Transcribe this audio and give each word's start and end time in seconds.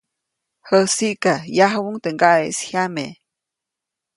Jäsiʼka, 0.67 1.33
yajuʼuŋ 1.57 1.95
teʼ 2.03 2.13
ŋgaʼeʼis 2.15 2.59
jyame. 2.69 3.05